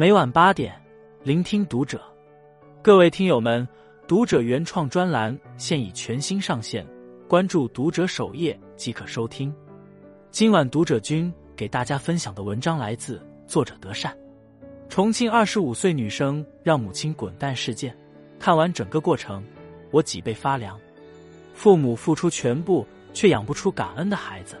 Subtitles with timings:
[0.00, 0.72] 每晚八点，
[1.22, 2.00] 聆听读者。
[2.80, 3.68] 各位听友们，
[4.08, 6.86] 读者原创专栏现已全新上线，
[7.28, 9.54] 关注读者首页即可收听。
[10.30, 14.16] 今晚读者君给大家分享的文章来自作者德善。
[14.88, 17.94] 重庆二十五岁女生让母亲滚蛋事件，
[18.38, 19.44] 看完整个过程，
[19.90, 20.80] 我脊背发凉。
[21.52, 24.56] 父母付出全部，却养不出感恩的孩子。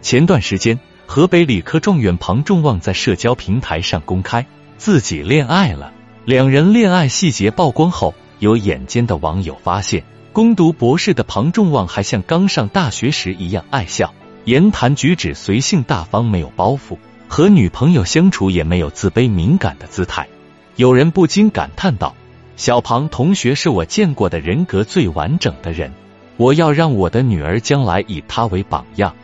[0.00, 0.76] 前段时间，
[1.14, 4.46] 河北理科状元庞众望在社交平台上公开
[4.78, 5.92] 自己恋爱了。
[6.24, 14.14] 两人恋爱细节曝光后，有眼尖的网友发现，攻读博士的庞众望还像刚上大学时一样爱笑，
[14.46, 16.96] 言谈举止随性大方，没有包袱。
[17.28, 20.28] 和女朋友相处也没有自卑敏感的姿态，
[20.76, 22.14] 有人不禁感叹道
[22.56, 25.92] ：“小庞同学是我见过的人格最完整的人，
[26.38, 29.14] 我要让我的女儿将来以他为榜样。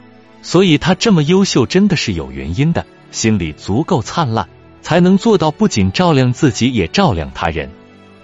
[0.43, 4.49] 所以他这么优秀，真的是有原因的，心里足够灿烂，
[4.83, 7.71] 才能做到不仅照亮自己，也照亮他人。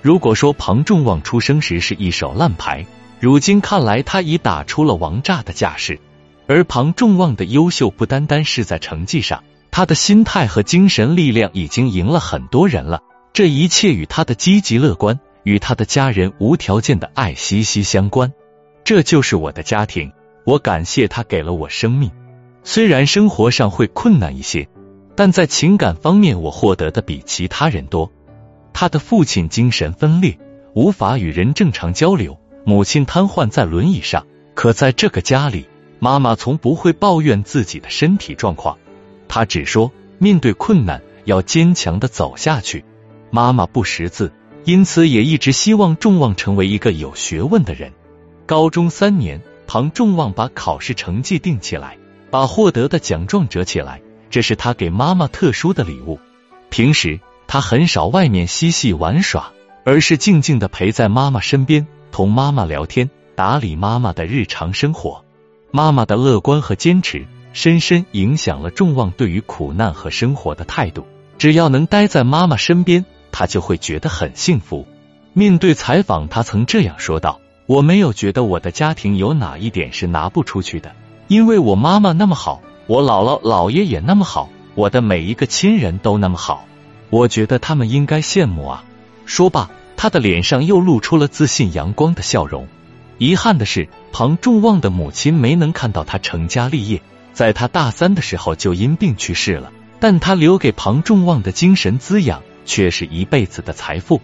[0.02, 2.86] 如果说庞众望出生时是一手烂牌，
[3.20, 5.98] 如今看来他已打出了王炸的架势。
[6.46, 13.02] 而庞众望的优秀不单单是在成绩上。”他的心态和精神力量已经赢了很多人了，
[13.32, 18.32] 这一切与他的积极乐观，与他的家人无条件的爱息息相关。
[18.84, 20.12] 这就是我的家庭，
[20.44, 22.10] 我感谢他给了我生命。
[22.62, 24.68] 虽然生活上会困难一些，
[25.14, 28.10] 但在情感方面我获得的比其他人多。
[28.72, 30.38] 他的父亲精神分裂，
[30.74, 35.66] 无法与人正常交流；母亲瘫痪在轮椅上，可在这个家里，
[35.98, 38.78] 妈妈从不会抱怨自己的身体状况。
[39.28, 42.84] 他只说，面对困难要坚强的走下去。
[43.30, 44.32] 妈妈不识字，
[44.64, 47.92] 因此也一直希望众望成为一个有学问的人。
[48.46, 51.98] 高中三年，庞众望把考试成绩定起来，
[52.30, 56.18] 把获得的奖状折起来，这是他给妈妈特殊的礼物。
[56.70, 59.52] 平时他很少外面嬉戏玩耍，
[59.84, 65.24] 而是静静的陪在妈妈身边，同妈妈聊天，打理妈妈的日常生活。
[65.70, 67.26] 妈妈的乐观和坚持。
[67.56, 71.06] 深深影响了众望对于苦难和生活的态度。
[71.38, 74.88] 只要能待在妈妈身边，他就会觉得很幸福。
[75.34, 80.94] 面对采访，他曾这样说道：“我没有觉得我的家庭有哪一点是拿不出去的，
[81.28, 86.66] 因为我妈妈那么好，我姥姥姥爷也那么好，我的每一个亲人都那么好。
[87.08, 88.84] 我觉得他们应该羡慕啊。”
[89.24, 92.68] 说罢，他的脸上又露出了自信阳光的笑容。
[93.16, 97.00] 遗憾的是，庞众望的母亲没能看到他成家立业。
[97.32, 104.20] 在他大三的时候就因病去世了，但他留给庞众望的精神滋养却是一辈子的财富。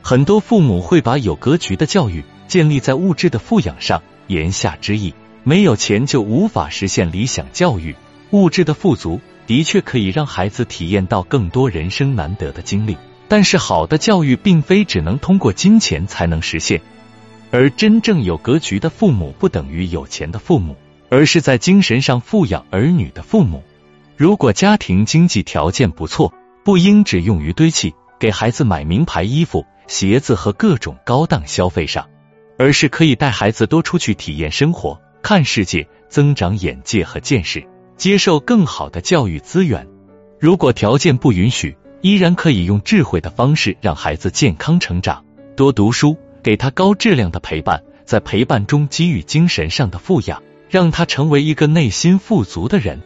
[0.00, 7.94] 很多父母会把有格局的教育建立在物质的富养上，言下之意，没有钱就无法实现理想教育。
[8.30, 12.96] 物质的富足的确可以让孩子体验到更多人生难得的经历，
[13.28, 16.80] 但是好的教育并非只能通过金钱才能实现。
[17.50, 20.76] 而真正有格局的父母不等于有钱的父母。
[21.10, 23.62] 而是在精神上富养儿女的父母。
[24.16, 26.34] 如果家庭经济条件不错，
[26.64, 32.08] 不应只用于堆砌给孩子买名牌衣服、鞋子和各种高档消费上，
[32.56, 37.66] 而是可以带孩子多出去体验生活、看世界，增长眼界和见识，
[37.96, 39.86] 接受更好的教育资源。
[40.38, 45.24] 如果条件不允许，依然可以用智慧的方式让孩子健康成长，
[45.56, 50.42] 多读书，给他高质量的陪伴，在陪伴中给予精神上的富养。
[50.70, 53.00] 让他成为一个内心富足的人。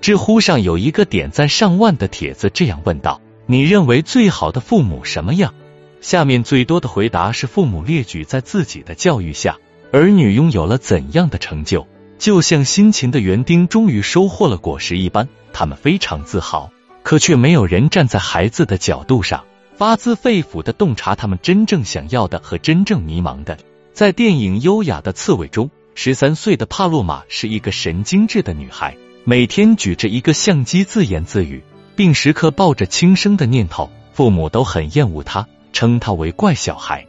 [0.00, 5.54] 知乎上有一个点赞上万的帖子，这样问道：“你认为最好的父母什么样？”
[6.04, 9.56] 下面最多的回答是：父母列举在自己的教育下，
[9.90, 11.86] 儿女拥有了怎样的成就，
[12.18, 16.70] 就像辛勤的园丁终于收获了果实一般，他们非常自豪。
[17.02, 23.56] 可却没有人站在孩子的角度上，发自肺腑的洞察他们真正想要的和真正迷茫的。
[23.94, 25.70] 在电影《优雅的刺猬》中。
[25.94, 28.94] 十三岁的帕洛玛是一个神经质的女孩，
[29.24, 31.62] 每天举着一个相机自言自语，
[31.96, 33.90] 并时刻抱着轻生的念头。
[34.12, 37.06] 父母都很厌恶她，称她为怪小孩。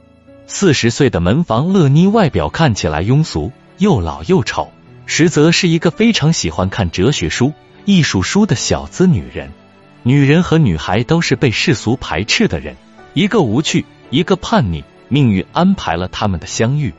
[0.47, 4.71] 四十岁的门房乐妮外表看起来庸俗，又老又丑，
[5.05, 7.53] 实则是一个非常喜欢看哲学书、
[7.85, 9.51] 艺术书的小资女人。
[10.03, 12.75] 女人和女孩都是被世俗排斥的人，
[13.13, 16.93] 一个无趣，一个叛逆，命运安排了他们的相遇。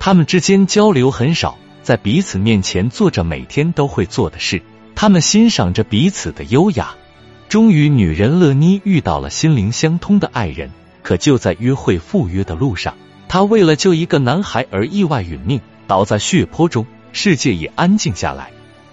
[0.00, 4.62] 他们之间交流很少，在彼此面前做着每天都会做的事。
[4.96, 6.96] 他们欣赏着彼此的优雅。
[7.48, 10.72] 终于，女人乐妮遇到了心灵相通的爱人。
[11.08, 12.94] 可就在约会赴约的路上，
[13.28, 16.86] 他为了救一个男孩而意外殒命，倒在血泊中。
[17.12, 18.50] 世界也安静下来。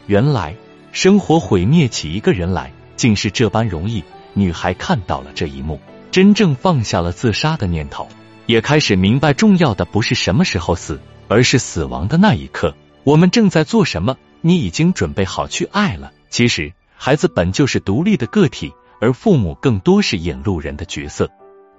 [0.08, 0.56] 原来，
[0.94, 4.02] 生活毁灭起一个人来，竟是这般容易。
[4.34, 8.08] 女孩看到了这一幕，真正放下了自杀的念头，
[8.46, 12.74] 也开始明白，重要的不是什么时候死，而是死亡的那一刻。
[13.04, 14.16] 我们正在做什么？
[14.40, 16.14] 你已经准备好去爱了。
[16.30, 18.72] 其实，孩子本就是独立的个体，
[19.02, 21.30] 而父母更多是引路人的角色。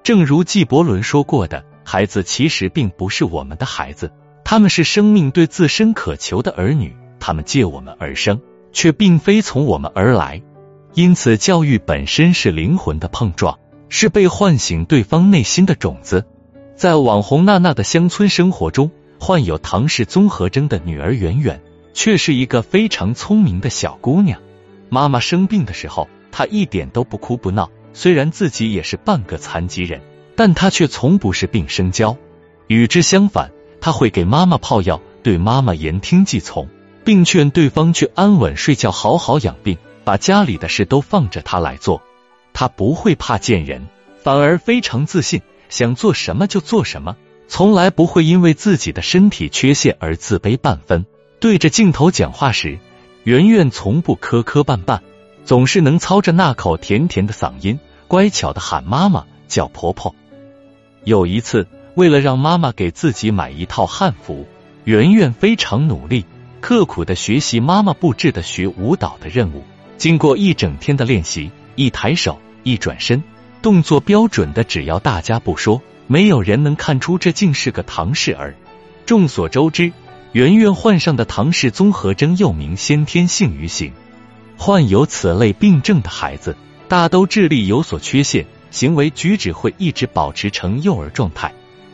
[0.07, 4.13] 正如纪伯伦说过的，孩子其实并不是我们的孩子，
[4.45, 8.41] 他们是生命对自身渴求的儿女，他们借我们而生，
[8.73, 10.41] 却并非从我们而来。
[10.95, 13.59] 因此，教育本身是灵魂的碰撞，
[13.89, 16.25] 是被唤醒对方内心的种子。
[16.77, 21.61] 在网红娜娜的乡村生活中，患有唐氏综合征的女儿圆圆，
[21.95, 24.41] 却是一个非常聪明的小姑娘。
[24.89, 27.69] 妈妈生病的时候，她一点都不哭不闹。
[27.97, 30.03] 虽然自己也是半个残疾人，
[30.37, 32.19] 但他却从不是病生娇。
[32.67, 36.69] 与之相反，他会给妈妈泡药，对妈妈言听计从，
[37.05, 39.79] 并劝对方去安稳睡觉，好好养病。
[40.05, 42.03] 把家里的事都放着他来做，
[42.53, 43.89] 他不会怕见人，
[44.23, 45.41] 反而非常自信，
[45.71, 47.17] 想做什么就做什么，
[47.49, 51.07] 从来不会因为自己的身体缺陷而自卑半分。
[51.41, 52.79] 对着镜头讲话时，
[53.25, 55.01] 圆圆从不磕磕绊绊，
[55.47, 57.79] 总是能操着那口甜甜的嗓音，
[58.09, 60.13] 乖巧的喊妈妈叫婆婆。
[61.05, 64.45] 有一次，为了让妈妈给自己买一套汉服，
[64.83, 66.27] 圆圆非常努力，
[66.61, 69.63] 刻苦的学习妈妈布置的学舞蹈的任务。
[69.97, 73.23] 经过一整天的练习，一抬手，一转身，
[73.63, 78.57] 动作标准的，只要大家不说，没有人能看出这竟是个唐氏儿。
[79.07, 79.93] 众所周知，
[80.33, 83.93] 圆圆患上的唐氏综合征又名先天性愚型，
[84.57, 86.57] 患有此类病症的孩子，
[86.89, 91.53] 大都智力有所缺陷，行为举止会一直保持成幼儿状态，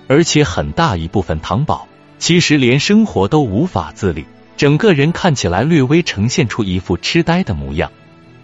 [0.09, 1.88] 而且很大一部分糖宝
[2.19, 4.25] 其实连生活都无法自理。
[4.56, 7.91] 整个人看起来略微呈现出一副痴呆的模样，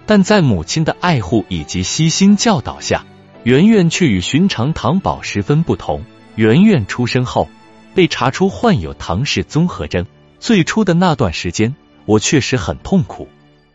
[0.04, 3.04] 但在母亲的爱护以及悉心教导下，
[3.44, 6.02] 圆圆却与寻常糖宝十分不同。
[6.34, 7.48] 圆圆出生后
[7.94, 10.06] 被查出患有唐氏综合征，
[10.40, 13.28] 最初的那段时间，我确实很痛苦。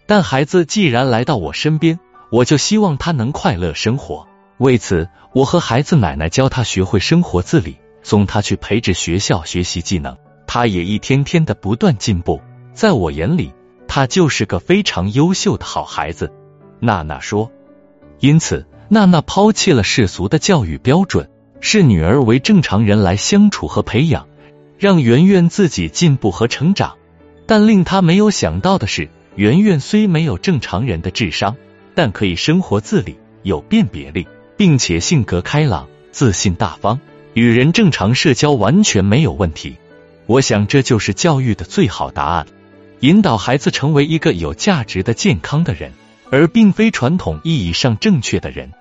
[0.06, 4.28] 但孩子既然来到我身边，我就希望他能快乐生活。
[4.58, 10.18] 为此，我和孩子奶奶教他学会生活自理，送他去培智学校学习技能。
[10.46, 12.42] 他也一天天的不断进步，
[12.74, 13.54] 在我眼里，
[13.88, 16.32] 他就是个非常优秀的好孩子。
[16.80, 17.52] 娜娜说，
[18.20, 21.30] 因此娜娜抛弃了世俗的教育标准，
[21.60, 24.28] 视女儿为正常人来相处和培养，
[24.78, 26.98] 让圆圆自己进步和成长。
[27.46, 31.56] 但令他没有想到的是，圆圆虽没有正常人的智商，
[31.96, 34.28] 但可以生活自理，有辨别力，
[34.58, 37.00] 并且性格开朗、自信大方，
[37.34, 39.78] 与人正常社交完全没有问题。
[40.28, 42.46] 我想，这就是教育的最好答案：
[43.00, 45.92] 引导孩子成为一个有价值的、健康的人，
[46.30, 48.72] 而并非传统意义上正确的人。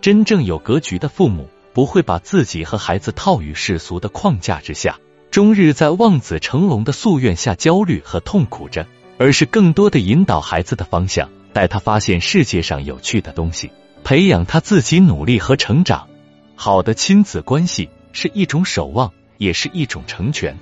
[0.00, 4.98] 真正有格局的父母，不会把自己和孩子套于世俗的框架之下，
[5.30, 8.86] 终日在望子成龙的夙愿下焦虑和痛苦着，
[9.20, 13.70] 而是更多的引导孩子的方向，带他发现世界上有趣的东西，
[14.02, 16.08] 培养他自己努力和成长。
[16.56, 20.56] 好的亲子关系是一种守望，也是一种成全。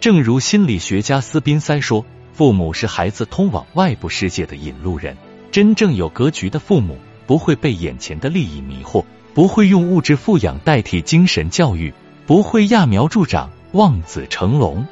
[0.00, 2.04] 正如心理学家斯宾塞说
[2.34, 5.16] ：“父母是孩子通往外部世界的引路人。
[5.52, 9.04] 真正有格局的父母，不会被眼前的利益迷惑，
[9.34, 11.94] 不会用物质富养代替精神教育，
[12.26, 14.84] 不会揠苗助长、望子成龙。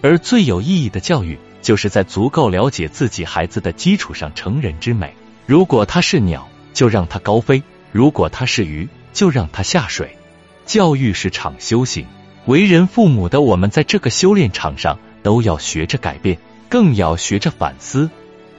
[0.00, 5.14] 而最有意义的教育，就是在足够了解自己孩子的基础上成人之美。
[5.46, 10.18] 如果他是鸟，就让他高飞；如果他是鱼，就让他下水。
[10.66, 12.06] 教育是场修行。”
[12.46, 16.38] 为人父母的我们，在这个修炼场上，都要学着改变，
[16.68, 18.10] 更要学着反思。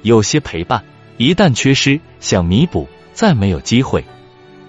[0.04, 0.86] 有些陪伴
[1.18, 4.04] 一旦缺失，想弥补再没有机会；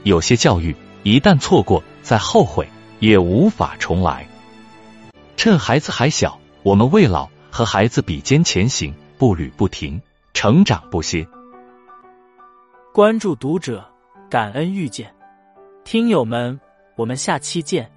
[0.03, 0.75] 有些教育
[1.05, 4.26] 一旦错过，再后悔也无法重来。
[5.37, 11.25] 趁孩子还小，我们未老，和孩子比肩前行，步履不停，成长不歇。
[12.92, 13.88] 关注读者，
[14.28, 15.14] 感恩遇见
[15.84, 16.58] 听友们，
[16.96, 17.88] 我们下期见。